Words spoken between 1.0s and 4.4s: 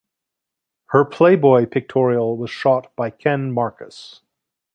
"Playboy" pictorial was shot by Ken Marcus.